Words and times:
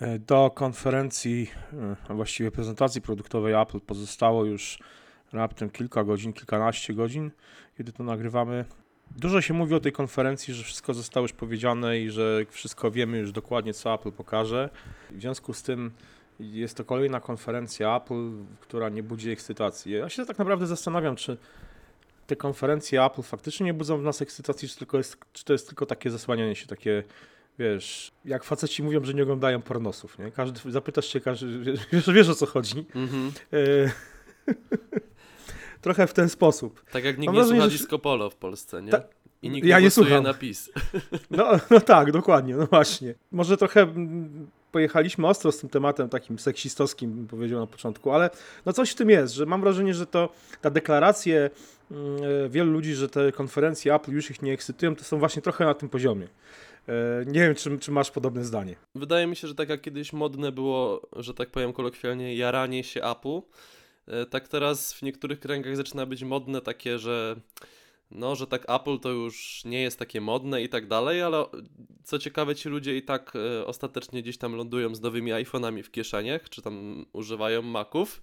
E, 0.00 0.18
do 0.18 0.50
konferencji, 0.54 1.50
e, 1.72 1.96
a 2.08 2.14
właściwie 2.14 2.50
prezentacji 2.50 3.00
produktowej 3.00 3.54
Apple 3.54 3.80
pozostało 3.80 4.44
już 4.44 4.78
raptem 5.32 5.70
kilka 5.70 6.04
godzin, 6.04 6.32
kilkanaście 6.32 6.94
godzin, 6.94 7.30
kiedy 7.76 7.92
to 7.92 8.02
nagrywamy. 8.02 8.64
Dużo 9.16 9.40
się 9.40 9.54
mówi 9.54 9.74
o 9.74 9.80
tej 9.80 9.92
konferencji, 9.92 10.54
że 10.54 10.64
wszystko 10.64 10.94
zostało 10.94 11.24
już 11.24 11.32
powiedziane 11.32 11.98
i 12.00 12.10
że 12.10 12.46
wszystko 12.50 12.90
wiemy 12.90 13.18
już 13.18 13.32
dokładnie, 13.32 13.74
co 13.74 13.94
Apple 13.94 14.12
pokaże. 14.12 14.70
W 15.10 15.20
związku 15.20 15.54
z 15.54 15.62
tym 15.62 15.90
jest 16.40 16.76
to 16.76 16.84
kolejna 16.84 17.20
konferencja 17.20 17.96
Apple, 17.96 18.30
która 18.60 18.88
nie 18.88 19.02
budzi 19.02 19.30
ekscytacji. 19.30 19.92
Ja 19.92 20.08
się 20.08 20.26
tak 20.26 20.38
naprawdę 20.38 20.66
zastanawiam, 20.66 21.16
czy 21.16 21.36
te 22.26 22.36
konferencje 22.36 23.04
Apple 23.04 23.22
faktycznie 23.22 23.66
nie 23.66 23.74
budzą 23.74 23.98
w 23.98 24.02
nas 24.02 24.22
ekscytacji, 24.22 24.68
czy, 24.68 24.76
tylko 24.76 24.98
jest, 24.98 25.16
czy 25.32 25.44
to 25.44 25.52
jest 25.52 25.66
tylko 25.66 25.86
takie 25.86 26.10
zasłanianie 26.10 26.54
się, 26.56 26.66
takie 26.66 27.02
wiesz, 27.58 28.12
jak 28.24 28.44
faceci 28.44 28.82
mówią, 28.82 29.04
że 29.04 29.14
nie 29.14 29.22
oglądają 29.22 29.62
pornosów, 29.62 30.18
nie? 30.18 30.30
Każdy, 30.30 30.72
zapytasz 30.72 31.06
się, 31.06 31.20
każdy, 31.20 31.58
wiesz, 31.92 32.10
wiesz 32.14 32.28
o 32.28 32.34
co 32.34 32.46
chodzi. 32.46 32.84
Mhm. 32.94 33.32
E, 33.52 33.90
trochę 35.80 36.06
w 36.06 36.12
ten 36.12 36.28
sposób. 36.28 36.84
Tak 36.90 37.04
jak 37.04 37.18
nikt 37.18 37.26
Mam 37.26 37.34
nie 37.34 37.40
wrażenie, 37.40 37.60
słucha 37.60 37.70
że... 37.70 37.78
disco 37.78 37.98
polo 37.98 38.30
w 38.30 38.36
Polsce, 38.36 38.82
nie? 38.82 38.90
Ta... 38.90 39.02
I 39.42 39.50
nikt 39.50 39.66
ja 39.66 39.78
nie, 39.78 39.84
nie 39.84 39.90
słucham. 39.90 40.22
napis. 40.22 40.70
No, 41.30 41.50
no 41.70 41.80
tak, 41.80 42.12
dokładnie, 42.12 42.56
no 42.56 42.66
właśnie. 42.66 43.14
Może 43.32 43.56
trochę 43.56 43.80
mm, 43.82 44.46
pojechaliśmy 44.72 45.26
ostro 45.26 45.52
z 45.52 45.58
tym 45.58 45.70
tematem 45.70 46.08
takim 46.08 46.38
seksistowskim, 46.38 47.12
bym 47.12 47.26
powiedział 47.26 47.60
na 47.60 47.66
początku, 47.66 48.10
ale 48.10 48.30
no 48.66 48.72
coś 48.72 48.90
w 48.90 48.94
tym 48.94 49.10
jest, 49.10 49.34
że 49.34 49.46
mam 49.46 49.60
wrażenie, 49.60 49.94
że 49.94 50.06
to 50.06 50.28
ta 50.60 50.70
deklaracje 50.70 51.50
e, 51.90 52.48
wielu 52.48 52.72
ludzi, 52.72 52.94
że 52.94 53.08
te 53.08 53.32
konferencje 53.32 53.94
Apple 53.94 54.12
już 54.12 54.30
ich 54.30 54.42
nie 54.42 54.52
ekscytują, 54.52 54.96
to 54.96 55.04
są 55.04 55.18
właśnie 55.18 55.42
trochę 55.42 55.64
na 55.64 55.74
tym 55.74 55.88
poziomie. 55.88 56.28
E, 56.88 57.24
nie 57.26 57.40
wiem, 57.40 57.54
czy, 57.54 57.78
czy 57.78 57.90
masz 57.90 58.10
podobne 58.10 58.44
zdanie. 58.44 58.76
Wydaje 58.94 59.26
mi 59.26 59.36
się, 59.36 59.48
że 59.48 59.54
tak 59.54 59.68
jak 59.68 59.80
kiedyś 59.80 60.12
modne 60.12 60.52
było, 60.52 61.08
że 61.16 61.34
tak 61.34 61.50
powiem 61.50 61.72
kolokwialnie, 61.72 62.36
jaranie 62.36 62.84
się 62.84 63.02
Apple, 63.02 63.40
e, 64.06 64.26
tak 64.26 64.48
teraz 64.48 64.92
w 64.92 65.02
niektórych 65.02 65.40
kręgach 65.40 65.76
zaczyna 65.76 66.06
być 66.06 66.22
modne 66.22 66.60
takie, 66.60 66.98
że 66.98 67.36
no, 68.10 68.36
że 68.36 68.46
tak 68.46 68.70
Apple 68.70 68.98
to 68.98 69.10
już 69.10 69.62
nie 69.64 69.82
jest 69.82 69.98
takie 69.98 70.20
modne 70.20 70.62
i 70.62 70.68
tak 70.68 70.88
dalej, 70.88 71.22
ale 71.22 71.44
co 72.04 72.18
ciekawe, 72.18 72.54
ci 72.54 72.68
ludzie 72.68 72.96
i 72.96 73.02
tak 73.02 73.32
e, 73.36 73.66
ostatecznie 73.66 74.22
gdzieś 74.22 74.38
tam 74.38 74.54
lądują 74.54 74.94
z 74.94 75.00
nowymi 75.00 75.32
iPhone'ami 75.32 75.82
w 75.82 75.90
kieszeniach, 75.90 76.48
czy 76.48 76.62
tam 76.62 77.06
używają 77.12 77.62
Maców. 77.62 78.22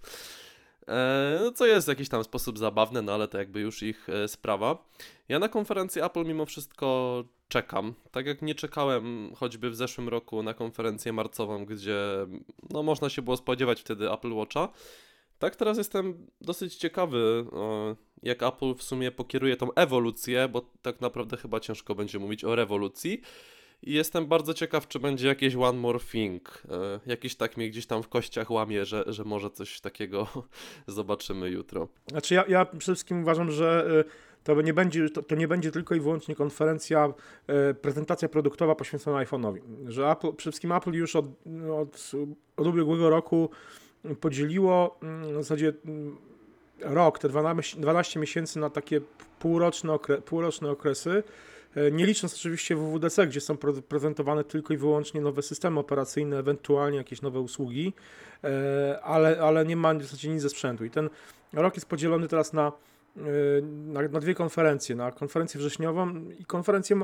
E, 0.88 1.52
co 1.56 1.66
jest 1.66 1.88
w 1.88 1.90
jakiś 1.90 2.10
tam 2.10 2.24
sposób 2.24 2.60
zabawne, 2.60 3.02
no 3.02 3.14
ale 3.14 3.28
to 3.28 3.38
jakby 3.38 3.60
już 3.60 3.84
ich 3.84 4.10
e, 4.10 4.28
sprawa. 4.28 4.86
Ja 5.30 5.40
na 5.40 5.50
konferencji 5.50 6.02
Apple 6.02 6.26
mimo 6.26 6.46
wszystko 6.46 7.24
czekam. 7.48 7.94
Tak 8.12 8.26
jak 8.26 8.42
nie 8.42 8.56
czekałem 8.56 9.34
choćby 9.36 9.70
w 9.70 9.76
zeszłym 9.76 10.10
roku 10.10 10.44
na 10.44 10.54
konferencję 10.54 11.14
marcową, 11.14 11.66
gdzie 11.66 11.98
no 12.70 12.84
można 12.84 13.10
się 13.10 13.22
było 13.22 13.38
spodziewać 13.38 13.82
wtedy 13.82 14.12
Apple 14.12 14.34
Watcha. 14.34 14.70
Tak 15.40 15.56
teraz 15.56 15.78
jestem 15.78 16.28
dosyć 16.42 16.76
ciekawy, 16.76 17.46
jak 18.24 18.44
Apple 18.44 18.76
w 18.76 18.84
sumie 18.84 19.12
pokieruje 19.12 19.58
tą 19.58 19.74
ewolucję, 19.74 20.48
bo 20.48 20.62
tak 20.82 21.02
naprawdę 21.02 21.38
chyba 21.38 21.60
ciężko 21.60 21.96
będzie 21.96 22.20
mówić 22.20 22.44
o 22.44 22.56
rewolucji. 22.56 23.22
I 23.84 23.94
jestem 23.94 24.28
bardzo 24.28 24.54
ciekaw, 24.54 24.88
czy 24.88 25.00
będzie 25.00 25.28
jakieś 25.28 25.56
One 25.56 25.80
More 25.80 26.00
Thing. 26.00 26.64
E, 26.70 27.00
jakiś 27.06 27.36
tak 27.36 27.58
mnie 27.58 27.70
gdzieś 27.70 27.86
tam 27.86 28.04
w 28.04 28.10
kościach 28.10 28.52
łamie, 28.52 28.86
że, 28.86 29.04
że 29.08 29.24
może 29.24 29.50
coś 29.50 29.82
takiego 29.82 30.28
zobaczymy 30.88 31.50
jutro. 31.50 31.88
Znaczy 32.08 32.34
ja, 32.34 32.46
ja 32.48 32.66
przede 32.66 32.82
wszystkim 32.82 33.22
uważam, 33.22 33.52
że 33.52 33.86
e, 34.08 34.32
to 34.44 34.62
nie, 34.62 34.74
będzie, 34.74 35.10
to, 35.10 35.24
to, 35.24 35.36
nie 35.36 35.48
będzie 35.48 35.72
tylko 35.72 35.96
i 35.96 36.00
wyłącznie 36.00 36.36
konferencja, 36.36 37.14
e, 37.48 37.74
prezentacja 37.74 38.30
produktowa 38.30 38.76
poświęcona 38.76 39.26
iPhone'owi. 39.26 39.62
Że 39.88 40.12
Apple, 40.12 40.34
przede 40.34 40.52
wszystkim 40.52 40.72
Apple 40.72 40.94
już 40.94 41.16
od, 41.16 41.26
od, 41.80 42.12
od 42.58 42.68
ubiegłego 42.68 43.10
roku 43.10 43.50
podzieliło 44.20 45.00
mm, 45.04 45.32
w 45.32 45.34
zasadzie 45.34 45.74
mm, 45.86 46.18
rok, 46.82 47.20
te 47.20 47.30
12, 47.30 47.82
12 47.82 48.20
miesięcy 48.20 48.60
na 48.60 48.70
takie 48.70 49.02
półroczne, 49.40 49.94
okre, 49.94 50.22
półroczne 50.22 50.72
okresy, 50.72 51.24
nie 51.92 52.06
licząc 52.06 52.34
oczywiście 52.34 52.76
WWDC, 52.76 53.28
gdzie 53.28 53.42
są 53.42 53.58
prezentowane 53.88 54.44
tylko 54.44 54.74
i 54.74 54.78
wyłącznie 54.78 55.22
nowe 55.22 55.42
systemy 55.42 55.80
operacyjne, 55.80 56.38
ewentualnie 56.38 56.98
jakieś 56.98 57.22
nowe 57.22 57.40
usługi, 57.40 57.94
e, 58.44 59.00
ale, 59.04 59.42
ale 59.42 59.66
nie 59.66 59.76
ma 59.76 59.94
w 59.94 60.04
zasadzie 60.04 60.30
nic 60.30 60.42
ze 60.42 60.50
sprzętu. 60.50 60.86
I 60.86 60.90
ten 60.90 61.10
rok 61.54 61.76
jest 61.76 61.86
podzielony 61.86 62.28
teraz 62.28 62.54
na 62.54 62.72
e, 63.18 63.22
na, 63.62 64.02
na, 64.02 64.20
dwie 64.20 64.36
konferencje, 64.36 64.96
na 64.96 65.12
konferencję 65.12 65.60
wrześniową 65.60 66.30
i 66.40 66.46
konferencję, 66.46 67.00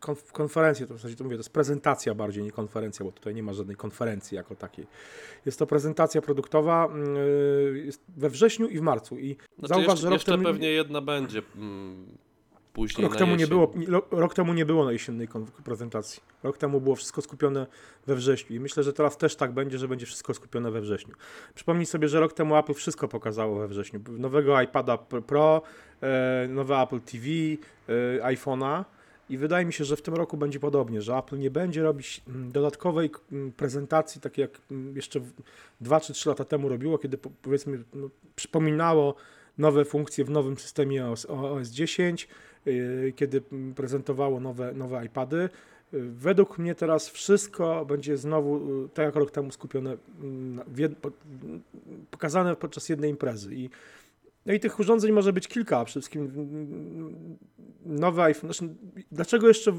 konf, 0.00 0.32
konferencję, 0.32 0.86
to 0.86 0.94
w 0.94 0.96
zasadzie 0.96 1.16
to 1.16 1.24
mówię, 1.24 1.36
to 1.36 1.40
jest 1.40 1.52
prezentacja 1.52 2.14
bardziej, 2.14 2.44
nie 2.44 2.52
konferencja, 2.52 3.04
bo 3.04 3.12
tutaj 3.12 3.34
nie 3.34 3.42
ma 3.42 3.52
żadnej 3.52 3.76
konferencji 3.76 4.36
jako 4.36 4.54
takiej. 4.54 4.86
Jest 5.46 5.58
to 5.58 5.66
prezentacja 5.66 6.22
produktowa 6.22 6.88
jest 7.72 8.02
we 8.16 8.30
wrześniu 8.30 8.68
i 8.68 8.78
w 8.78 8.82
marcu 8.82 9.18
i 9.18 9.36
znaczy 9.58 9.74
zauważ, 9.74 9.86
jeszcze, 9.86 10.02
że 10.02 10.06
rok 10.06 10.12
jeszcze 10.12 10.32
temu... 10.32 10.44
pewnie 10.44 10.70
jedna 10.70 11.00
będzie 11.00 11.42
mm, 11.56 12.06
później 12.72 13.08
rok 13.08 13.16
temu, 13.16 13.36
nie 13.36 13.46
było, 13.46 13.72
rok 14.10 14.34
temu 14.34 14.54
nie 14.54 14.66
było 14.66 14.84
na 14.84 14.92
jesiennej 14.92 15.28
prezentacji. 15.64 16.22
Rok 16.42 16.58
temu 16.58 16.80
było 16.80 16.96
wszystko 16.96 17.22
skupione 17.22 17.66
we 18.06 18.14
wrześniu 18.14 18.56
i 18.56 18.60
myślę, 18.60 18.82
że 18.82 18.92
teraz 18.92 19.16
też 19.16 19.36
tak 19.36 19.52
będzie, 19.52 19.78
że 19.78 19.88
będzie 19.88 20.06
wszystko 20.06 20.34
skupione 20.34 20.70
we 20.70 20.80
wrześniu. 20.80 21.14
Przypomnij 21.54 21.86
sobie, 21.86 22.08
że 22.08 22.20
rok 22.20 22.32
temu 22.32 22.56
Apple 22.56 22.74
wszystko 22.74 23.08
pokazało 23.08 23.58
we 23.58 23.68
wrześniu. 23.68 24.00
Nowego 24.08 24.62
iPada 24.62 24.98
Pro, 24.98 25.62
e, 26.00 26.48
nowe 26.48 26.76
Apple 26.76 27.00
TV, 27.00 27.26
e, 27.88 28.34
iPhone'a. 28.34 28.84
I 29.30 29.38
wydaje 29.38 29.66
mi 29.66 29.72
się, 29.72 29.84
że 29.84 29.96
w 29.96 30.02
tym 30.02 30.14
roku 30.14 30.36
będzie 30.36 30.60
podobnie, 30.60 31.02
że 31.02 31.16
Apple 31.16 31.38
nie 31.38 31.50
będzie 31.50 31.82
robić 31.82 32.22
mm, 32.28 32.52
dodatkowej 32.52 33.10
mm, 33.32 33.52
prezentacji, 33.52 34.20
takiej 34.20 34.42
jak 34.42 34.50
mm, 34.70 34.96
jeszcze 34.96 35.20
2 35.80 36.00
czy 36.00 36.12
3 36.12 36.28
lata 36.28 36.44
temu 36.44 36.68
robiło, 36.68 36.98
kiedy 36.98 37.18
powiedzmy 37.42 37.84
no, 37.94 38.10
przypominało 38.36 39.14
nowe 39.58 39.84
funkcje 39.84 40.24
w 40.24 40.30
nowym 40.30 40.58
systemie 40.58 41.06
OS, 41.06 41.26
OS 41.26 41.68
10, 41.68 42.28
Y, 42.66 43.12
kiedy 43.16 43.42
prezentowało 43.76 44.40
nowe, 44.40 44.72
nowe 44.72 45.06
iPady. 45.06 45.36
Y, 45.36 45.48
według 46.02 46.58
mnie 46.58 46.74
teraz 46.74 47.08
wszystko 47.08 47.84
będzie 47.84 48.16
znowu, 48.16 48.84
y, 48.84 48.88
tak 48.88 49.06
jak 49.06 49.14
rok 49.14 49.30
temu, 49.30 49.50
skupione, 49.50 49.96
pokazane 52.10 52.56
podczas 52.56 52.88
jednej 52.88 53.10
imprezy. 53.10 53.54
I, 53.54 53.70
no 54.46 54.52
i 54.52 54.60
tych 54.60 54.80
urządzeń 54.80 55.12
może 55.12 55.32
być 55.32 55.48
kilka, 55.48 55.84
przede 55.84 56.00
wszystkim 56.00 56.32
nowe 57.86 58.22
iPhone. 58.22 58.52
Znaczy, 58.52 58.74
dlaczego 59.12 59.48
jeszcze, 59.48 59.72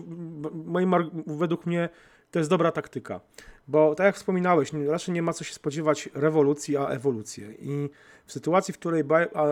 moim, 0.66 0.94
według 1.28 1.66
mnie, 1.66 1.90
to 2.32 2.40
jest 2.40 2.50
dobra 2.50 2.72
taktyka? 2.72 3.20
Bo 3.68 3.96
tak 3.96 4.06
jak 4.06 4.16
wspominałeś, 4.16 4.72
raczej 4.88 5.14
nie 5.14 5.22
ma 5.22 5.34
co 5.34 5.44
się 5.44 5.54
spodziewać 5.54 6.10
rewolucji, 6.14 6.78
a 6.78 6.88
ewolucję. 6.88 7.54
I 7.60 7.90
w 8.26 8.32
sytuacji, 8.32 8.74
w 8.74 8.78
której 8.78 9.04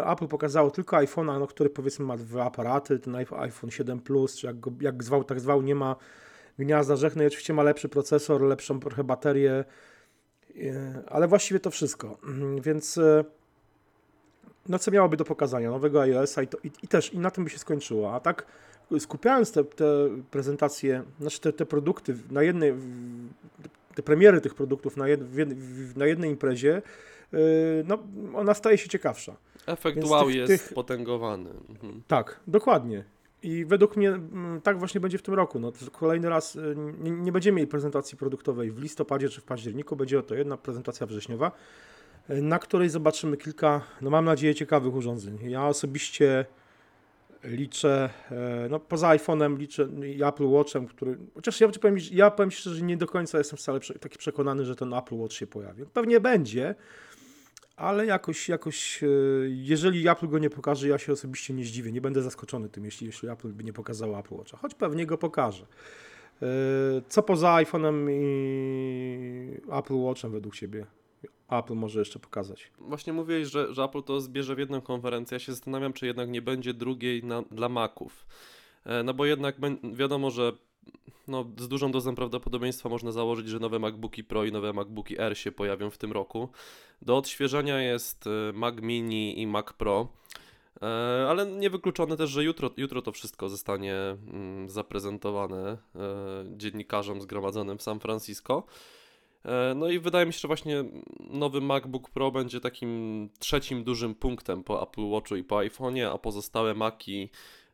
Apple 0.06 0.28
pokazało 0.28 0.72
tylko 0.72 0.98
iPhone'a, 0.98 1.40
no, 1.40 1.48
który 1.48 1.70
powiedzmy 1.70 2.06
ma 2.06 2.18
dwa 2.18 2.46
aparaty, 2.46 3.00
ten 3.00 3.16
iPhone 3.16 3.72
7 3.72 4.00
Plus, 4.00 4.38
czy 4.38 4.48
jak 4.48 4.60
go 4.60 4.72
jak 4.82 5.04
zwał, 5.04 5.24
tak 5.24 5.40
zwał, 5.40 5.62
nie 5.62 5.76
ma 5.76 5.96
gniazda 6.60 6.96
rzechnej, 6.96 7.28
oczywiście 7.28 7.54
ma 7.54 7.64
lepszy 7.64 7.90
procesor, 7.90 8.42
lepszą 8.42 8.80
trochę 8.80 9.04
baterię, 9.04 9.66
e, 10.56 11.04
ale 11.08 11.28
właściwie 11.28 11.60
to 11.60 11.72
wszystko. 11.72 12.18
Więc 12.62 12.98
e, 12.98 13.24
no 14.70 14.80
co 14.80 14.92
miałoby 14.92 15.18
do 15.18 15.26
pokazania? 15.26 15.70
Nowego 15.70 16.02
iOS-a 16.02 16.42
i, 16.42 16.48
to, 16.48 16.58
i, 16.64 16.72
i, 16.84 16.88
też 16.88 17.14
i 17.14 17.20
na 17.20 17.32
tym 17.32 17.44
by 17.44 17.50
się 17.50 17.58
skończyło. 17.58 18.14
A 18.16 18.20
tak 18.20 18.46
skupiając 19.00 19.52
te, 19.52 19.64
te 19.64 19.86
prezentacje, 20.32 21.04
znaczy 21.20 21.42
te, 21.42 21.54
te 21.54 21.66
produkty 21.66 22.18
na 22.32 22.44
jednej, 22.44 22.74
te 23.96 24.04
premiery 24.04 24.42
tych 24.42 24.56
produktów 24.56 24.98
na, 24.98 25.08
jed, 25.08 25.22
na 25.96 26.06
jednej 26.06 26.30
imprezie, 26.30 26.82
yy, 27.32 27.40
no, 27.88 27.98
ona 28.36 28.54
staje 28.54 28.78
się 28.78 28.90
ciekawsza. 28.90 29.36
Efekt 29.68 29.98
Więc 29.98 30.10
wow 30.10 30.26
tych, 30.26 30.36
jest 30.36 30.54
tych... 30.54 30.74
potęgowany. 30.74 31.50
Mhm. 31.70 32.02
Tak, 32.08 32.40
dokładnie. 32.48 33.04
I 33.44 33.66
według 33.66 33.98
mnie 33.98 34.10
mm, 34.10 34.62
tak 34.62 34.80
właśnie 34.80 35.02
będzie 35.02 35.18
w 35.18 35.22
tym 35.22 35.34
roku. 35.34 35.60
No, 35.60 35.72
kolejny 35.92 36.30
raz 36.30 36.56
y, 36.56 36.76
nie, 37.00 37.12
nie 37.12 37.32
będziemy 37.32 37.56
mieli 37.56 37.68
prezentacji 37.68 38.18
produktowej 38.18 38.72
w 38.72 38.80
listopadzie 38.80 39.30
czy 39.30 39.42
w 39.42 39.44
październiku, 39.44 39.96
będzie 39.96 40.24
to 40.24 40.36
jedna 40.36 40.58
prezentacja 40.58 41.08
wrześniowa, 41.08 41.52
y, 42.30 42.42
na 42.42 42.60
której 42.60 42.90
zobaczymy 42.90 43.38
kilka, 43.38 43.82
no 44.02 44.10
mam 44.10 44.26
nadzieję, 44.26 44.56
ciekawych 44.56 44.96
urządzeń. 44.96 45.38
Ja 45.42 45.68
osobiście 45.68 46.46
liczę, 47.44 48.10
e, 48.32 48.68
no 48.70 48.80
poza 48.80 49.08
iPhone'em 49.10 49.58
liczę 49.58 49.90
i 50.06 50.24
Apple 50.24 50.46
Watchem, 50.46 50.88
który, 50.88 51.18
chociaż 51.36 51.62
ja 51.62 51.70
powiem, 51.70 51.98
ja 52.12 52.32
powiem 52.32 52.52
szczerze, 52.52 52.76
że 52.76 52.82
nie 52.82 52.98
do 52.98 53.08
końca 53.08 53.38
jestem 53.38 53.58
wcale 53.58 53.80
taki 54.00 54.18
przekonany, 54.18 54.66
że 54.66 54.76
ten 54.76 54.94
Apple 54.94 55.16
Watch 55.16 55.36
się 55.36 55.48
pojawi. 55.48 55.86
Pewnie 55.94 56.20
będzie, 56.20 56.76
ale 57.76 58.06
jakoś, 58.06 58.50
jakoś, 58.50 59.04
e, 59.04 59.08
jeżeli 59.48 60.08
Apple 60.08 60.28
go 60.28 60.40
nie 60.40 60.50
pokaże, 60.50 60.88
ja 60.88 60.98
się 60.98 61.14
osobiście 61.14 61.54
nie 61.54 61.64
zdziwię, 61.64 61.92
nie 61.92 62.02
będę 62.02 62.22
zaskoczony 62.22 62.70
tym, 62.70 62.86
jeśli, 62.86 63.08
jeśli 63.08 63.30
Apple 63.30 63.50
by 63.50 63.64
nie 63.64 63.74
pokazało 63.74 64.20
Apple 64.20 64.36
Watcha, 64.36 64.58
choć 64.58 64.74
pewnie 64.74 65.06
go 65.06 65.18
pokaże. 65.18 65.66
E, 66.42 66.46
co 67.08 67.24
poza 67.24 67.48
iPhone'em 67.56 68.10
i 68.12 69.62
Apple 69.72 69.96
Watchem 69.96 70.32
według 70.32 70.56
Ciebie? 70.56 70.86
Apple 71.50 71.74
może 71.74 72.00
jeszcze 72.00 72.20
pokazać. 72.20 72.72
Właśnie 72.78 73.14
mówiłeś, 73.14 73.48
że, 73.48 73.74
że 73.74 73.84
Apple 73.84 74.04
to 74.04 74.22
zbierze 74.22 74.56
w 74.56 74.60
jedną 74.60 74.82
konferencję. 74.82 75.36
Ja 75.36 75.40
się 75.40 75.52
zastanawiam, 75.52 75.94
czy 75.94 76.06
jednak 76.06 76.30
nie 76.30 76.42
będzie 76.42 76.74
drugiej 76.74 77.24
na, 77.24 77.42
dla 77.42 77.70
Maców. 77.70 78.26
E, 78.86 79.04
no 79.04 79.14
bo 79.14 79.26
jednak 79.26 79.56
wiadomo, 79.94 80.32
że 80.32 80.52
no, 81.28 81.46
z 81.58 81.68
dużą 81.68 81.92
dozą 81.92 82.16
prawdopodobieństwa 82.16 82.90
można 82.90 83.12
założyć, 83.12 83.48
że 83.48 83.60
nowe 83.60 83.80
MacBooki 83.80 84.24
Pro 84.24 84.46
i 84.46 84.52
nowe 84.52 84.74
MacBooki 84.74 85.20
Air 85.20 85.38
się 85.38 85.52
pojawią 85.52 85.90
w 85.90 85.98
tym 85.98 86.12
roku. 86.12 86.50
Do 87.02 87.18
odświeżania 87.18 87.82
jest 87.82 88.28
y, 88.28 88.54
Mac 88.54 88.76
Mini 88.82 89.42
i 89.42 89.48
Mac 89.48 89.74
Pro. 89.74 90.08
E, 90.82 90.86
Ale 91.30 91.46
niewykluczone 91.46 92.18
też, 92.18 92.30
że 92.30 92.44
jutro, 92.44 92.70
jutro 92.78 93.02
to 93.02 93.12
wszystko 93.12 93.50
zostanie 93.50 93.96
mm, 93.96 94.70
zaprezentowane 94.70 95.78
e, 95.96 96.46
dziennikarzom 96.58 97.22
zgromadzonym 97.22 97.78
w 97.78 97.82
San 97.82 98.00
Francisco. 98.00 98.64
E, 99.46 99.74
No 99.76 99.90
i 99.90 100.00
wydaje 100.00 100.26
mi 100.26 100.34
się, 100.34 100.40
że 100.40 100.48
właśnie 100.48 100.84
nowy 101.20 101.62
MacBook 101.62 102.10
Pro 102.10 102.32
będzie 102.32 102.60
takim 102.62 103.30
trzecim 103.40 103.84
dużym 103.84 104.16
punktem 104.16 104.64
po 104.64 104.84
Apple 104.84 105.10
Watchu 105.10 105.36
i 105.36 105.44
po 105.44 105.56
iPhone'ie, 105.56 106.14
a 106.14 106.18
pozostałe 106.18 106.74
Maki 106.74 107.30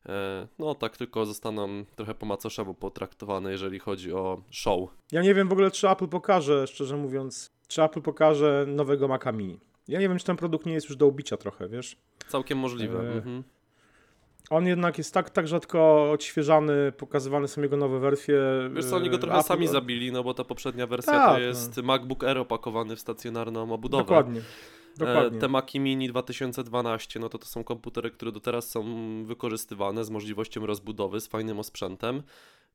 e, 0.06 0.48
no 0.60 0.76
tak 0.76 0.98
tylko 0.98 1.26
zostaną 1.26 1.86
trochę 1.96 2.16
po 2.16 2.26
macoszemu 2.26 2.74
potraktowane, 2.74 3.52
jeżeli 3.52 3.80
chodzi 3.80 4.14
o 4.14 4.42
show. 4.52 4.90
Ja 5.12 5.22
nie 5.22 5.34
wiem 5.34 5.50
w 5.50 5.52
ogóle, 5.54 5.72
czy 5.72 5.90
Apple 5.90 6.08
pokaże, 6.08 6.68
szczerze 6.68 6.98
mówiąc, 6.98 7.52
czy 7.68 7.84
Apple 7.84 8.02
pokaże 8.02 8.66
nowego 8.68 9.08
Maca 9.08 9.32
Mini. 9.32 9.60
Ja 9.88 10.00
nie 10.00 10.10
wiem, 10.10 10.18
czy 10.18 10.26
ten 10.26 10.38
produkt 10.38 10.66
nie 10.66 10.74
jest 10.74 10.88
już 10.90 10.98
do 10.98 11.08
ubicia 11.08 11.38
trochę, 11.38 11.70
wiesz? 11.70 11.98
Całkiem 12.28 12.58
możliwe. 12.58 13.00
E, 13.00 13.14
Mhm. 13.14 13.44
On 14.50 14.68
jednak 14.68 14.98
jest 14.98 15.14
tak, 15.14 15.30
tak 15.30 15.48
rzadko 15.48 16.12
odświeżany, 16.12 16.92
pokazywane 16.98 17.48
są 17.48 17.62
jego 17.62 17.78
nowe 17.78 18.00
wersje. 18.00 18.40
Wiesz 18.74 18.86
co, 18.86 18.96
oni 18.96 19.10
go 19.10 19.16
e, 19.16 19.20
trochę 19.20 19.38
Apple- 19.40 19.44
sami 19.48 19.68
zabili, 19.68 20.12
no 20.12 20.24
bo 20.24 20.34
ta 20.34 20.44
poprzednia 20.44 20.88
wersja 20.88 21.14
Tak, 21.14 21.28
to 21.28 21.34
no. 21.34 21.40
jest 21.40 21.78
MacBook 21.78 22.24
Air 22.24 22.38
opakowany 22.38 22.96
w 22.96 23.00
stacjonarną 23.00 23.74
obudowę. 23.74 24.04
Dokładnie. 24.04 24.40
E, 24.40 24.98
Dokładnie. 24.98 25.40
Te 25.40 25.48
Maki 25.48 25.80
Mini 25.80 26.08
2012, 26.08 27.20
no 27.20 27.30
to 27.30 27.38
to 27.38 27.46
są 27.46 27.64
komputery, 27.64 28.12
które 28.12 28.32
do 28.32 28.40
teraz 28.40 28.70
są 28.70 28.84
wykorzystywane 29.26 30.06
z 30.06 30.10
możliwością 30.10 30.66
rozbudowy, 30.66 31.20
z 31.22 31.28
fajnym 31.28 31.60
osprzętem. 31.60 32.24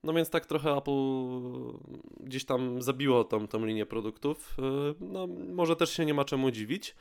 No 0.04 0.12
więc 0.12 0.30
tak 0.30 0.46
trochę 0.46 0.76
Apple 0.76 0.90
gdzieś 2.20 2.44
tam 2.44 2.82
zabiło 2.82 3.24
tą, 3.24 3.48
tą 3.48 3.66
linię 3.66 3.86
produktów. 3.86 4.56
E, 4.58 4.62
No 5.00 5.26
może 5.54 5.76
też 5.76 5.90
się 5.92 6.04
nie 6.06 6.14
ma 6.14 6.24
czemu 6.24 6.50
dziwić. 6.50 6.94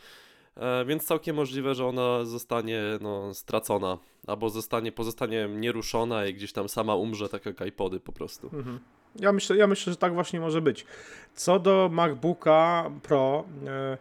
E, 0.60 0.86
Więc 0.86 1.06
całkiem 1.06 1.36
możliwe, 1.36 1.76
że 1.76 1.86
ona 1.86 2.26
zostanie 2.26 2.82
no, 3.02 3.34
stracona, 3.34 3.98
albo 4.28 4.50
zostanie, 4.50 4.92
pozostanie 4.92 5.50
nieruszona 5.50 6.26
i 6.26 6.34
gdzieś 6.34 6.54
tam 6.54 6.70
sama 6.70 6.96
umrze, 6.96 7.30
tak 7.30 7.46
jak 7.46 7.62
iPody 7.68 8.00
po 8.00 8.12
prostu. 8.12 8.50
Mhm. 8.54 8.80
Ja 9.16 9.32
myślę, 9.32 9.58
ja 9.58 9.68
myślę, 9.68 9.94
że 9.94 9.98
tak 9.98 10.14
właśnie 10.14 10.40
może 10.40 10.62
być. 10.62 10.86
Co 11.34 11.60
do 11.60 11.90
MacBooka 11.92 12.92
Pro, 13.04 13.44
e, 13.68 13.98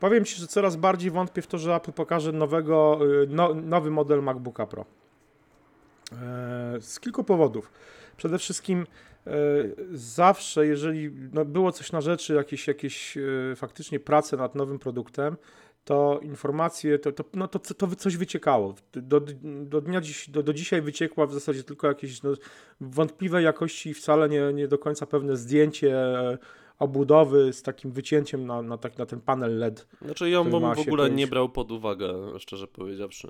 powiem 0.00 0.24
Ci, 0.24 0.36
że 0.40 0.46
coraz 0.46 0.76
bardziej 0.76 1.10
wątpię 1.10 1.42
w 1.42 1.46
to, 1.46 1.58
że 1.58 1.74
Apple 1.74 1.92
pokaże 1.92 2.32
nowego, 2.32 2.98
e, 3.22 3.26
no, 3.28 3.54
nowy 3.54 3.90
model 3.90 4.22
MacBooka 4.22 4.66
Pro. 4.66 4.84
E, 6.12 6.16
z 6.80 7.00
kilku 7.00 7.24
powodów. 7.24 7.72
Przede 8.16 8.38
wszystkim 8.38 8.86
e, 9.26 9.32
zawsze, 9.92 10.66
jeżeli 10.66 11.10
no, 11.32 11.44
było 11.44 11.72
coś 11.72 11.92
na 11.92 12.00
rzeczy, 12.00 12.34
jakieś, 12.34 12.68
jakieś 12.68 13.18
faktycznie 13.56 14.00
prace 14.00 14.36
nad 14.36 14.54
nowym 14.54 14.78
produktem, 14.78 15.36
to 15.84 16.20
informacje, 16.22 16.98
to, 16.98 17.12
to, 17.12 17.24
no, 17.34 17.48
to, 17.48 17.58
to 17.58 17.86
coś 17.96 18.16
wyciekało. 18.16 18.74
Do, 18.92 19.20
do, 19.64 19.80
dnia 19.80 20.00
dziś, 20.00 20.30
do, 20.30 20.42
do 20.42 20.52
dzisiaj 20.52 20.82
wyciekła 20.82 21.26
w 21.26 21.32
zasadzie 21.32 21.62
tylko 21.62 21.86
jakieś 21.86 22.22
no, 22.22 22.30
wątpliwej 22.80 23.44
jakości, 23.44 23.94
wcale 23.94 24.28
nie, 24.28 24.52
nie 24.54 24.68
do 24.68 24.78
końca 24.78 25.06
pewne 25.06 25.36
zdjęcie 25.36 25.96
e, 25.96 26.38
obudowy 26.78 27.52
z 27.52 27.62
takim 27.62 27.90
wycięciem 27.90 28.46
na, 28.46 28.62
na, 28.62 28.78
tak, 28.78 28.98
na 28.98 29.06
ten 29.06 29.20
panel 29.20 29.58
LED. 29.58 29.86
Znaczy 30.04 30.30
ja 30.30 30.44
bym 30.44 30.74
w 30.74 30.78
ogóle 30.78 31.10
nie 31.10 31.26
brał 31.26 31.48
pod 31.48 31.72
uwagę, 31.72 32.38
szczerze 32.38 32.66
powiedziawszy. 32.66 33.28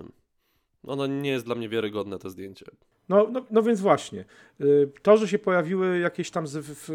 Ono 0.86 1.06
nie 1.06 1.30
jest 1.30 1.44
dla 1.44 1.54
mnie 1.54 1.68
wiarygodne 1.68 2.18
to 2.18 2.30
zdjęcie. 2.30 2.66
No, 3.08 3.28
no, 3.32 3.46
no 3.50 3.62
więc 3.62 3.80
właśnie, 3.80 4.24
y, 4.60 4.92
to, 5.02 5.16
że 5.16 5.28
się 5.28 5.38
pojawiły 5.38 5.98
jakieś 5.98 6.30
tam 6.30 6.44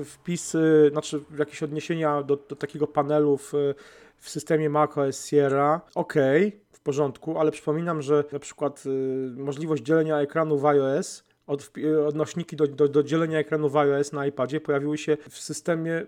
wpisy, 0.05 0.89
znaczy 0.91 1.23
jakieś 1.39 1.63
odniesienia 1.63 2.23
do, 2.23 2.35
do 2.35 2.55
takiego 2.55 2.87
panelu 2.87 3.37
w, 3.37 3.53
w 4.17 4.29
systemie 4.29 4.69
macOS 4.69 5.25
Sierra, 5.25 5.81
okej, 5.95 6.59
w 6.71 6.79
porządku, 6.79 7.39
ale 7.39 7.51
przypominam, 7.51 8.01
że 8.01 8.23
na 8.31 8.39
przykład 8.39 8.83
y, 8.85 8.89
możliwość 9.37 9.83
dzielenia 9.83 10.17
ekranu 10.17 10.57
w 10.57 10.65
iOS, 10.65 11.23
od, 11.47 11.71
odnośniki 12.07 12.55
do, 12.55 12.67
do, 12.67 12.87
do 12.87 13.03
dzielenia 13.03 13.39
ekranu 13.39 13.69
w 13.69 13.77
iOS 13.77 14.11
na 14.11 14.27
iPadzie 14.27 14.61
pojawiły 14.61 14.97
się 14.97 15.17
w 15.29 15.37
systemie 15.37 16.05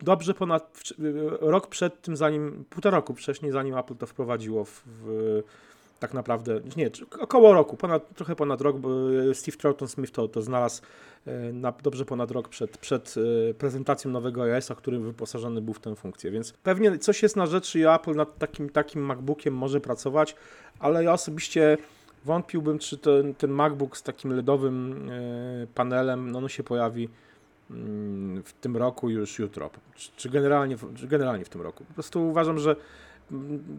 dobrze 0.00 0.34
ponad 0.34 0.82
y, 0.90 1.12
rok 1.40 1.66
przed 1.66 2.02
tym, 2.02 2.16
zanim, 2.16 2.64
półtora 2.70 2.96
roku 2.96 3.14
wcześniej, 3.14 3.52
zanim 3.52 3.76
Apple 3.76 3.96
to 3.96 4.06
wprowadziło 4.06 4.64
w, 4.64 4.82
w 4.86 5.42
tak 6.00 6.14
naprawdę, 6.14 6.60
nie, 6.76 6.90
około 7.20 7.52
roku, 7.52 7.76
ponad, 7.76 8.14
trochę 8.14 8.36
ponad 8.36 8.60
rok, 8.60 8.76
e, 9.30 9.34
Steve 9.34 9.56
Troughton 9.56 9.88
Smith 9.88 10.12
to, 10.12 10.28
to 10.28 10.42
znalazł 10.42 10.82
e, 11.26 11.52
na, 11.52 11.72
dobrze 11.82 12.04
ponad 12.04 12.30
rok 12.30 12.48
przed, 12.48 12.78
przed 12.78 13.14
e, 13.50 13.54
prezentacją 13.54 14.10
nowego 14.10 14.42
iOS-a, 14.42 14.74
który 14.74 14.98
wyposażony 14.98 15.62
był 15.62 15.74
w 15.74 15.80
tę 15.80 15.96
funkcję, 15.96 16.30
więc 16.30 16.52
pewnie 16.52 16.98
coś 16.98 17.22
jest 17.22 17.36
na 17.36 17.46
rzeczy 17.46 17.78
i 17.78 17.84
Apple 17.84 18.14
nad 18.14 18.38
takim, 18.38 18.70
takim 18.70 19.02
MacBookiem 19.02 19.54
może 19.54 19.80
pracować, 19.80 20.36
ale 20.78 21.04
ja 21.04 21.12
osobiście 21.12 21.78
wątpiłbym, 22.24 22.78
czy 22.78 22.98
ten, 22.98 23.34
ten 23.34 23.50
MacBook 23.50 23.96
z 23.96 24.02
takim 24.02 24.32
LEDowym 24.32 25.10
panelem, 25.74 26.30
no, 26.30 26.40
no 26.40 26.48
się 26.48 26.62
pojawi 26.62 27.08
mm, 27.70 28.42
w 28.42 28.52
tym 28.52 28.76
roku 28.76 29.10
już 29.10 29.38
jutro, 29.38 29.70
czy, 30.16 30.30
generalnie, 30.30 30.76
czy 30.96 31.08
generalnie 31.08 31.44
w 31.44 31.48
tym 31.48 31.62
roku. 31.62 31.84
Po 31.84 31.94
prostu 31.94 32.28
uważam, 32.28 32.58
że 32.58 32.76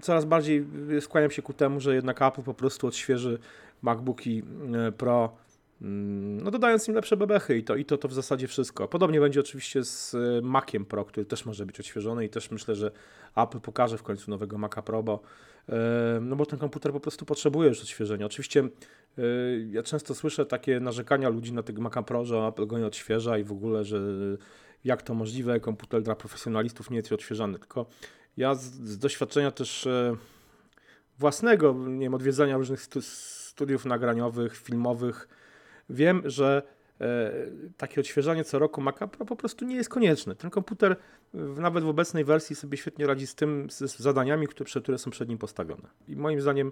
coraz 0.01 0.25
bardziej 0.25 0.65
skłaniam 0.99 1.31
się 1.31 1.41
ku 1.41 1.53
temu, 1.53 1.79
że 1.79 1.95
jednak 1.95 2.21
Apple 2.21 2.41
po 2.41 2.53
prostu 2.53 2.87
odświeży 2.87 3.39
MacBooki 3.81 4.43
y, 4.89 4.91
Pro, 4.91 5.35
mm, 5.81 6.43
no 6.43 6.51
dodając 6.51 6.87
im 6.87 6.95
lepsze 6.95 7.17
bebechy 7.17 7.57
i 7.57 7.63
to, 7.63 7.75
i 7.75 7.85
to, 7.85 7.97
to 7.97 8.07
w 8.07 8.13
zasadzie 8.13 8.47
wszystko. 8.47 8.87
Podobnie 8.87 9.19
będzie 9.19 9.39
oczywiście 9.39 9.83
z 9.83 10.13
y, 10.13 10.41
Maciem 10.43 10.85
Pro, 10.85 11.05
który 11.05 11.25
też 11.25 11.45
może 11.45 11.65
być 11.65 11.79
odświeżony 11.79 12.25
i 12.25 12.29
też 12.29 12.51
myślę, 12.51 12.75
że 12.75 12.91
Apple 13.35 13.59
pokaże 13.59 13.97
w 13.97 14.03
końcu 14.03 14.31
nowego 14.31 14.57
Maca 14.57 14.81
Pro, 14.81 15.03
bo, 15.03 15.19
y, 15.69 15.73
no 16.21 16.35
bo 16.35 16.45
ten 16.45 16.59
komputer 16.59 16.91
po 16.91 16.99
prostu 16.99 17.25
potrzebuje 17.25 17.69
już 17.69 17.81
odświeżenia. 17.81 18.25
Oczywiście 18.25 18.63
ja 19.69 19.83
często 19.83 20.15
słyszę 20.15 20.45
takie 20.45 20.79
narzekania 20.79 21.29
ludzi 21.29 21.53
na 21.53 21.63
tego 21.63 21.81
Maca 21.81 22.03
Pro, 22.03 22.25
że 22.25 22.37
Apple 22.37 22.67
go 22.67 22.79
nie 22.79 22.85
odświeża 22.85 23.37
i 23.37 23.43
w 23.43 23.51
ogóle, 23.51 23.85
że 23.85 23.99
jak 24.83 25.01
to 25.01 25.13
możliwe, 25.13 25.59
komputer 25.59 26.01
dla 26.01 26.15
profesjonalistów 26.15 26.89
nie 26.89 26.97
jest 26.97 27.11
odświeżany, 27.11 27.59
tylko 27.59 27.85
ja 28.37 28.55
z, 28.55 28.63
z 28.63 28.97
doświadczenia 28.97 29.51
też 29.51 29.87
e, 29.87 30.15
własnego, 31.19 31.73
nie 31.87 31.99
wiem, 31.99 32.13
odwiedzania 32.13 32.57
różnych 32.57 32.81
stu, 32.81 33.01
studiów 33.01 33.85
nagraniowych, 33.85 34.57
filmowych, 34.57 35.27
wiem, 35.89 36.21
że 36.25 36.63
e, 37.01 37.31
takie 37.77 38.01
odświeżanie 38.01 38.43
co 38.43 38.59
roku 38.59 38.81
Maca 38.81 39.07
Pro 39.07 39.25
po 39.25 39.35
prostu 39.35 39.65
nie 39.65 39.75
jest 39.75 39.89
konieczne. 39.89 40.35
Ten 40.35 40.49
komputer 40.49 40.95
w, 41.33 41.59
nawet 41.59 41.83
w 41.83 41.87
obecnej 41.87 42.25
wersji 42.25 42.55
sobie 42.55 42.77
świetnie 42.77 43.07
radzi 43.07 43.27
z 43.27 43.35
tym, 43.35 43.67
z, 43.69 43.77
z 43.77 43.99
zadaniami, 43.99 44.47
które, 44.47 44.81
które 44.81 44.97
są 44.97 45.11
przed 45.11 45.29
nim 45.29 45.37
postawione. 45.37 45.87
I 46.07 46.15
moim 46.15 46.41
zdaniem 46.41 46.71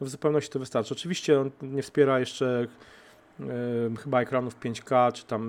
no, 0.00 0.06
w 0.06 0.10
zupełności 0.10 0.50
to 0.50 0.58
wystarczy. 0.58 0.94
Oczywiście 0.94 1.40
on 1.40 1.50
nie 1.62 1.82
wspiera 1.82 2.20
jeszcze 2.20 2.66
chyba 4.02 4.20
ekranów 4.20 4.56
5K, 4.60 5.12
czy 5.12 5.24
tam, 5.26 5.42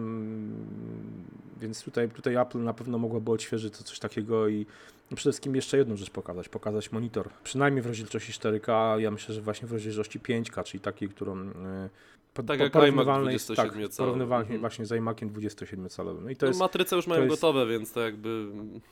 więc 1.61 1.83
tutaj, 1.83 2.09
tutaj 2.09 2.35
Apple 2.35 2.63
na 2.63 2.73
pewno 2.73 2.97
mogłoby 2.97 3.31
odświeżyć 3.31 3.77
coś 3.77 3.99
takiego 3.99 4.47
i 4.47 4.65
przede 5.07 5.19
wszystkim 5.21 5.55
jeszcze 5.55 5.77
jedną 5.77 5.95
rzecz 5.95 6.09
pokazać, 6.09 6.49
pokazać 6.49 6.91
monitor, 6.91 7.29
przynajmniej 7.43 7.81
w 7.81 7.85
rozdzielczości 7.85 8.31
4K, 8.33 8.97
ja 8.99 9.11
myślę, 9.11 9.35
że 9.35 9.41
właśnie 9.41 9.67
w 9.67 9.71
rozdzielczości 9.71 10.19
5K, 10.19 10.63
czyli 10.63 10.81
takiej, 10.81 11.09
którą 11.09 11.39
e, 11.39 11.89
po, 12.33 12.43
Tak 12.43 12.57
po- 12.57 12.63
jak 12.63 12.75
iMac 12.75 13.05
tak, 13.05 13.15
27-calowy. 13.15 13.97
porównywalnie 13.97 14.43
Mhm. 14.45 14.59
właśnie 14.59 14.85
z 14.85 14.91
iMaciem 14.91 15.29
27-calowym. 15.29 16.23
No 16.23 16.29
i 16.29 16.35
to 16.35 16.45
jest 16.45 16.59
Matryce 16.59 16.95
już 16.95 17.07
mają 17.07 17.23
jest- 17.23 17.35
gotowe, 17.41 17.67
więc 17.67 17.91
to 17.91 18.01
jakby 18.01 18.27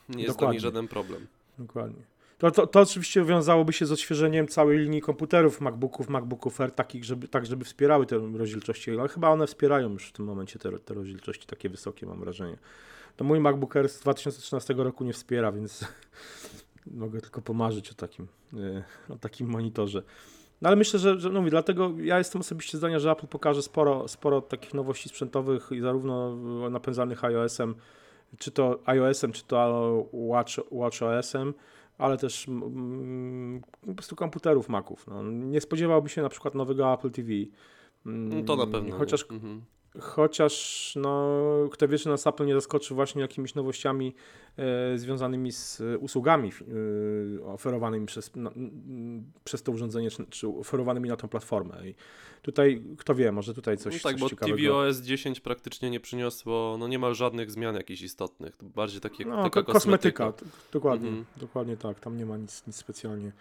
nie 0.09 0.23
jest 0.23 0.25
dla 0.25 0.25
Dokładnie. 0.33 0.53
nich 0.53 0.61
żaden 0.61 0.87
problem. 0.87 1.27
Dokładnie. 1.59 2.01
To, 2.41 2.51
to, 2.51 2.67
to 2.67 2.79
oczywiście 2.79 3.23
wiązałoby 3.23 3.73
się 3.73 3.85
z 3.85 3.91
odświeżeniem 3.91 4.47
całej 4.47 4.79
linii 4.79 5.01
komputerów, 5.01 5.61
MacBooków, 5.61 6.09
MacBooków 6.09 6.61
Air, 6.61 6.71
takich, 6.71 7.05
żeby, 7.05 7.27
tak, 7.27 7.45
żeby 7.45 7.65
wspierały 7.65 8.05
te 8.05 8.17
rozdzielczości, 8.17 8.91
ale 8.91 9.09
chyba 9.09 9.29
one 9.29 9.47
wspierają 9.47 9.89
już 9.89 10.07
w 10.07 10.11
tym 10.11 10.25
momencie 10.25 10.59
te, 10.59 10.79
te 10.79 10.93
rozdzielczości 10.93 11.47
takie 11.47 11.69
wysokie, 11.69 12.05
mam 12.05 12.19
wrażenie. 12.19 12.57
To 13.17 13.23
mój 13.23 13.39
MacBook 13.39 13.75
Air 13.75 13.89
z 13.89 13.99
2013 13.99 14.73
roku 14.73 15.03
nie 15.03 15.13
wspiera, 15.13 15.51
więc 15.51 15.85
mogę 16.85 17.21
tylko 17.21 17.41
pomarzyć 17.41 17.91
o 17.91 17.93
takim, 17.93 18.27
e, 18.53 18.83
o 19.13 19.17
takim 19.17 19.47
monitorze. 19.47 20.03
No 20.61 20.69
ale 20.69 20.75
myślę, 20.75 20.99
że, 20.99 21.19
że 21.19 21.29
no 21.29 21.39
mówię, 21.39 21.51
dlatego 21.51 21.91
ja 21.99 22.17
jestem 22.17 22.41
osobiście 22.41 22.77
zdania, 22.77 22.99
że 22.99 23.11
Apple 23.11 23.27
pokaże 23.27 23.61
sporo, 23.61 24.07
sporo 24.07 24.41
takich 24.41 24.73
nowości 24.73 25.09
sprzętowych 25.09 25.69
zarówno 25.81 26.35
napędzanych 26.69 27.23
iOS-em, 27.23 27.75
czy 28.37 28.51
to 28.51 28.79
iOS-em, 28.85 29.31
czy 29.31 29.43
to 29.43 30.05
Watch, 30.11 30.53
WatchOS-em, 30.71 31.53
ale 32.01 32.17
też 32.17 32.47
mm, 32.47 33.61
po 33.87 33.93
prostu 33.93 34.15
komputerów 34.15 34.69
Maców. 34.69 35.07
No, 35.07 35.23
nie 35.23 35.61
spodziewałbym 35.61 36.09
się 36.09 36.21
na 36.21 36.29
przykład 36.29 36.55
nowego 36.55 36.93
Apple 36.93 37.11
TV. 37.11 37.29
Mm, 38.05 38.29
No 38.29 38.43
to 38.43 38.55
na 38.55 38.67
pewno. 38.67 38.97
Chociaż. 38.97 39.25
Mhm. 39.31 39.61
Chociaż, 39.99 40.93
no, 40.95 41.37
kto 41.71 41.87
wie, 41.87 41.97
czy 41.97 42.09
nas 42.09 42.27
Apple 42.27 42.45
nie 42.45 42.53
zaskoczy 42.53 42.93
właśnie 42.93 43.21
jakimiś 43.21 43.55
nowościami 43.55 44.13
e, 44.57 44.97
związanymi 44.97 45.51
z 45.51 45.81
usługami 45.99 46.51
e, 47.39 47.45
oferowanymi 47.45 48.05
przez, 48.05 48.35
na, 48.35 48.51
przez 49.43 49.63
to 49.63 49.71
urządzenie, 49.71 50.11
czy, 50.11 50.25
czy 50.29 50.47
oferowanymi 50.47 51.09
na 51.09 51.15
tą 51.15 51.27
platformę. 51.27 51.89
I 51.89 51.95
tutaj, 52.41 52.83
kto 52.97 53.15
wie, 53.15 53.31
może 53.31 53.53
tutaj 53.53 53.77
coś, 53.77 53.93
no 53.93 53.99
tak, 54.03 54.11
coś 54.11 54.21
bo 54.21 54.29
ciekawego. 54.29 54.57
tvOS 54.57 54.97
10 55.01 55.39
praktycznie 55.39 55.89
nie 55.89 55.99
przyniosło 55.99 56.75
no 56.79 56.87
niemal 56.87 57.15
żadnych 57.15 57.51
zmian 57.51 57.75
jakichś 57.75 58.01
istotnych. 58.01 58.57
To 58.57 58.65
bardziej 58.65 59.01
takie, 59.01 59.25
No, 59.25 59.43
taka 59.43 59.63
ko- 59.63 59.73
kosmetyka, 59.73 60.31
kosmetyka. 60.31 60.57
dokładnie, 60.73 61.07
Mhm. 61.09 61.25
dokładnie 61.37 61.77
tak, 61.77 61.99
tam 61.99 62.17
nie 62.17 62.25
ma 62.25 62.37
nic, 62.37 62.67
nic 62.67 62.75
specjalnie 62.75 63.31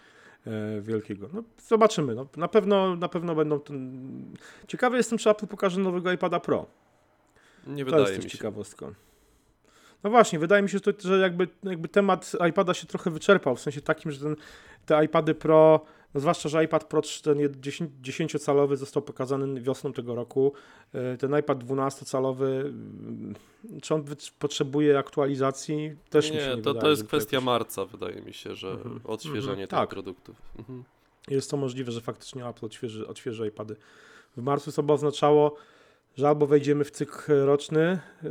wielkiego. 0.80 1.28
No, 1.32 1.42
zobaczymy, 1.66 2.14
no, 2.14 2.26
na, 2.36 2.48
pewno, 2.48 2.96
na 2.96 3.08
pewno 3.08 3.34
będą 3.34 3.60
ten... 3.60 4.36
Ciekawy 4.68 4.96
jestem, 4.96 5.18
czy 5.18 5.30
Apple 5.30 5.46
pokaże 5.46 5.80
nowego 5.80 6.12
iPada 6.12 6.40
Pro. 6.40 6.66
Nie 7.66 7.84
To 7.84 7.90
wydaje 7.90 8.02
jest 8.12 8.24
mi 8.24 8.30
się. 8.30 8.38
ciekawostką. 8.38 8.94
No 10.04 10.10
właśnie, 10.10 10.38
wydaje 10.38 10.62
mi 10.62 10.68
się, 10.68 10.78
że, 10.84 10.92
to, 10.92 11.08
że 11.08 11.18
jakby, 11.18 11.48
jakby 11.62 11.88
temat 11.88 12.32
iPada 12.48 12.74
się 12.74 12.86
trochę 12.86 13.10
wyczerpał, 13.10 13.56
w 13.56 13.60
sensie 13.60 13.80
takim, 13.80 14.12
że 14.12 14.20
ten, 14.20 14.36
te 14.86 15.04
iPady 15.04 15.34
Pro, 15.34 15.80
no 16.14 16.20
zwłaszcza, 16.20 16.48
że 16.48 16.64
iPad 16.64 16.84
Pro 16.84 17.02
ten 17.22 17.38
jed- 17.38 17.60
10 17.60 17.90
10-calowy 18.02 18.76
został 18.76 19.02
pokazany 19.02 19.60
wiosną 19.60 19.92
tego 19.92 20.14
roku, 20.14 20.52
e, 20.92 21.16
ten 21.16 21.38
iPad 21.38 21.64
12-calowy, 21.64 22.44
mm, 22.44 23.34
czy 23.82 23.94
on 23.94 24.04
potrzebuje 24.38 24.98
aktualizacji? 24.98 25.96
Też 26.10 26.30
mi 26.30 26.36
się 26.36 26.42
nie, 26.42 26.56
nie 26.56 26.62
to, 26.62 26.70
wydaje, 26.70 26.80
to 26.80 26.90
jest 26.90 27.04
kwestia 27.04 27.36
jakoś- 27.36 27.44
marca, 27.46 27.84
wydaje 27.84 28.22
mi 28.22 28.34
się, 28.34 28.54
że 28.54 28.70
Mhm. 28.70 29.00
odświeżenie 29.04 29.50
Mhm. 29.50 29.68
tych 29.68 29.78
Tak. 29.78 29.90
produktów. 29.90 30.36
Mhm. 30.58 30.84
Jest 31.28 31.50
to 31.50 31.56
możliwe, 31.56 31.92
że 31.92 32.00
faktycznie 32.00 32.46
Apple 32.46 32.66
odświeży, 32.66 33.06
odświeży 33.08 33.46
iPady 33.48 33.76
w 34.36 34.42
marcu, 34.42 34.72
co 34.72 34.82
by 34.82 34.92
oznaczało, 34.92 35.56
że 36.16 36.28
albo 36.28 36.46
wejdziemy 36.46 36.84
w 36.84 36.90
cykl 36.90 37.32
roczny, 37.44 38.00
y, 38.24 38.28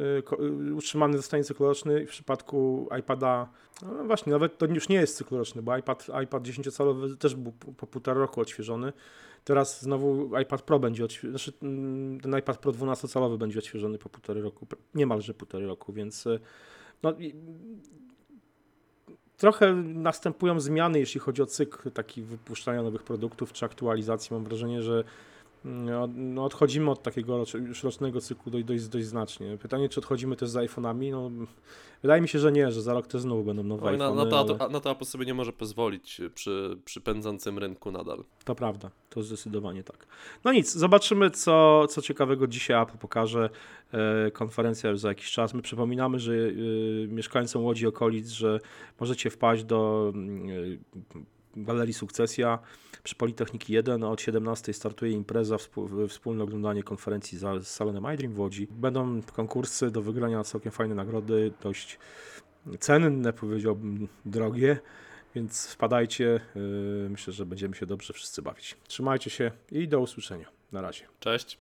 y, 0.69 0.75
utrzymany 0.75 1.17
zostanie 1.17 1.43
cykl 1.43 1.63
roczny 1.63 2.05
w 2.05 2.09
przypadku 2.09 2.89
iPada, 3.00 3.50
no 3.81 4.03
właśnie, 4.03 4.31
nawet 4.31 4.57
to 4.57 4.65
już 4.65 4.89
nie 4.89 4.95
jest 4.95 5.17
cykl 5.17 5.36
roczny, 5.36 5.62
bo 5.62 5.77
iPad, 5.77 6.07
iPad 6.24 6.43
10-calowy 6.43 7.17
też 7.17 7.36
był 7.36 7.51
po, 7.51 7.88
półtora 7.88 8.19
roku 8.19 8.41
odświeżony. 8.41 8.93
Teraz 9.43 9.81
znowu 9.81 10.38
iPad 10.38 10.62
Pro 10.62 10.79
będzie 10.79 11.05
odświeżony, 11.05 11.38
znaczy 11.39 11.53
mm, 11.62 12.19
ten 12.19 12.38
iPad 12.38 12.57
Pro 12.57 12.71
12-calowy 12.71 13.38
będzie 13.38 13.59
odświeżony 13.59 13.98
po 13.98 14.09
półtorej 14.09 14.43
roku, 14.43 14.67
niemalże 14.95 15.33
półtorej 15.33 15.67
roku, 15.67 15.93
więc 15.93 16.25
y, 16.25 16.39
no, 17.03 17.13
trochę 19.39 19.74
następują 19.83 20.59
zmiany, 20.59 21.00
jeśli 21.00 21.19
chodzi 21.19 21.41
o 21.41 21.45
cykl 21.45 21.91
taki 21.91 22.21
wypuszczania 22.21 22.83
nowych 22.83 23.03
produktów 23.03 23.53
czy 23.53 23.65
aktualizacji. 23.65 24.33
Mam 24.33 24.43
wrażenie, 24.43 24.81
że 24.81 25.03
no, 25.63 26.07
no 26.15 26.45
odchodzimy 26.45 26.91
od 26.91 27.03
takiego 27.03 27.43
już 27.53 27.83
rocznego 27.83 28.21
cyklu 28.21 28.51
dość, 28.51 28.65
dość, 28.65 28.87
dość 28.87 29.05
znacznie. 29.05 29.57
Pytanie, 29.57 29.89
czy 29.89 29.99
odchodzimy 29.99 30.35
też 30.35 30.49
z 30.49 30.55
iPhone'ami? 30.55 31.11
No, 31.11 31.31
wydaje 32.01 32.21
mi 32.21 32.27
się, 32.27 32.39
że 32.39 32.51
nie, 32.51 32.71
że 32.71 32.81
za 32.81 32.93
rok 32.93 33.07
też 33.07 33.21
znowu 33.21 33.43
będą 33.43 33.63
nowe 33.63 33.85
Oj, 33.85 33.97
na, 33.97 34.13
na, 34.13 34.25
to, 34.25 34.55
ale 34.59 34.69
na 34.69 34.79
to 34.79 34.91
Apple 34.91 35.05
sobie 35.05 35.25
nie 35.25 35.33
może 35.33 35.53
pozwolić 35.53 36.21
przy, 36.35 36.77
przy 36.85 37.01
pędzącym 37.01 37.59
rynku 37.59 37.91
nadal. 37.91 38.23
to 38.45 38.55
prawda, 38.55 38.91
to 39.09 39.23
zdecydowanie 39.23 39.83
tak. 39.83 40.07
No 40.43 40.53
nic, 40.53 40.73
zobaczymy, 40.73 41.31
co, 41.31 41.87
co 41.87 42.01
ciekawego 42.01 42.47
dzisiaj 42.47 42.81
Apple 42.81 42.97
pokaże. 42.97 43.49
E, 43.93 44.31
konferencja 44.31 44.89
już 44.89 44.99
za 44.99 45.07
jakiś 45.09 45.31
czas. 45.31 45.53
My 45.53 45.61
przypominamy, 45.61 46.19
że 46.19 46.33
e, 46.33 47.07
mieszkańcom 47.07 47.63
Łodzi 47.63 47.87
okolic, 47.87 48.29
że 48.29 48.59
możecie 48.99 49.29
wpaść 49.29 49.63
do 49.63 50.11
mm, 50.15 50.49
e, 50.49 51.38
Galerii 51.56 51.94
Sukcesja 51.94 52.60
przy 53.03 53.15
Politechniki 53.15 53.74
1. 53.74 54.03
Od 54.03 54.22
17 54.22 54.74
startuje 54.74 55.12
impreza, 55.12 55.58
wspólne 56.10 56.44
oglądanie 56.44 56.84
konferencji 56.84 57.38
z 57.38 57.68
salonem 57.68 58.13
iDream 58.13 58.34
w 58.34 58.39
Łodzi. 58.39 58.68
Będą 58.72 59.22
konkursy 59.22 59.91
do 59.91 60.01
wygrania, 60.01 60.44
całkiem 60.44 60.72
fajne 60.72 60.96
nagrody, 60.96 61.51
dość 61.62 62.00
cenne, 62.79 63.34
powiedziałbym, 63.34 64.08
drogie. 64.25 64.79
Więc 65.36 65.68
wpadajcie. 65.68 66.39
Yy, 66.56 67.10
Myślę, 67.10 67.34
że 67.34 67.46
będziemy 67.46 67.75
się 67.75 67.86
dobrze 67.86 68.13
wszyscy 68.13 68.41
bawić. 68.41 68.77
Trzymajcie 68.88 69.29
się 69.29 69.51
i 69.72 69.88
do 69.88 70.00
usłyszenia. 70.00 70.46
Na 70.72 70.82
razie. 70.82 71.06
Cześć. 71.20 71.60